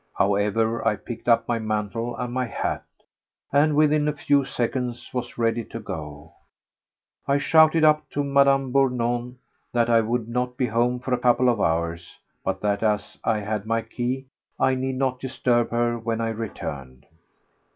However, 0.17 0.83
I 0.83 0.95
picked 0.95 1.29
up 1.29 1.47
my 1.47 1.59
mantle 1.59 2.15
and 2.17 2.33
my 2.33 2.47
hat, 2.47 2.83
and 3.53 3.75
within 3.75 4.07
a 4.07 4.13
few 4.13 4.43
seconds 4.45 5.07
was 5.13 5.37
ready 5.37 5.63
to 5.65 5.79
go. 5.79 6.33
I 7.27 7.37
shouted 7.37 7.83
up 7.83 8.09
to 8.09 8.23
Mme. 8.23 8.71
Bournon 8.71 9.37
that 9.71 9.91
I 9.91 10.01
would 10.01 10.27
not 10.27 10.57
be 10.57 10.65
home 10.65 10.99
for 11.01 11.13
a 11.13 11.19
couple 11.19 11.49
of 11.49 11.61
hours, 11.61 12.17
but 12.43 12.61
that 12.61 12.81
as 12.81 13.19
I 13.23 13.41
had 13.41 13.67
my 13.67 13.83
key 13.83 14.25
I 14.59 14.73
need 14.73 14.95
not 14.95 15.19
disturb 15.19 15.69
her 15.69 15.99
when 15.99 16.19
I 16.19 16.29
returned. 16.29 17.05